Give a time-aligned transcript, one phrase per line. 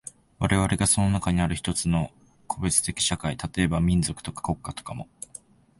[0.39, 2.09] 我々がその中にある一つの
[2.47, 5.07] 個別的社会、例えば民族とか国家とかも、